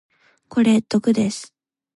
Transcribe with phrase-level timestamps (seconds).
[0.47, 1.53] これ毒です。